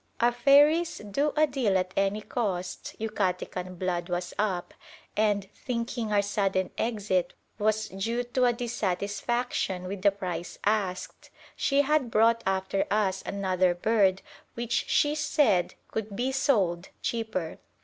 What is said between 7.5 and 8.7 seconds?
was due to a